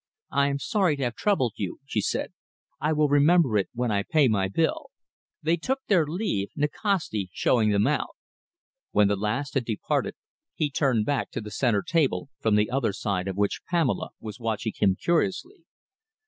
[0.31, 2.33] "I am sorry to have troubled you," she said.
[2.79, 4.89] "I will remember it when I pay my bill."
[5.43, 8.15] They took their leave, Nikasti showing them out.
[8.89, 10.15] When the last had departed,
[10.55, 14.39] he turned back to the centre table, from the other side of which Pamela was
[14.39, 15.65] watching him curiously.